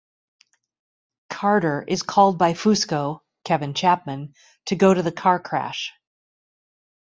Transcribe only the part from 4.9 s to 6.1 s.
to the car crash.